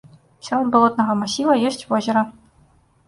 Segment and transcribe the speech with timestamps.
[0.47, 2.25] Сярод балотнага масіва ёсць возера.